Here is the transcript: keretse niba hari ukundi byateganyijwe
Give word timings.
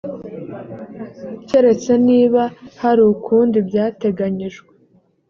keretse 1.47 1.91
niba 2.07 2.43
hari 2.81 3.01
ukundi 3.13 3.57
byateganyijwe 3.67 4.69